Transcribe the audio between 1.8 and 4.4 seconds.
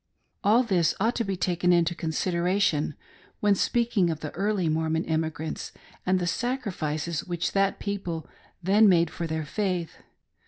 consideration when speaking of the